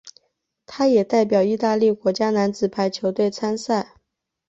[0.65, 3.93] 他也代表意大利国家男子排球队参赛。